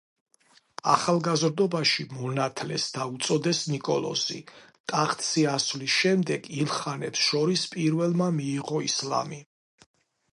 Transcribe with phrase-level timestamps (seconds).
[0.91, 4.39] ახალგაზრდობაში მონათლეს და უწოდეს ნიკოლოზი,
[4.93, 9.43] ტახტზე ასვლის შემდეგ, ილხანებს შორის პირველმა მიიღო ისლამი.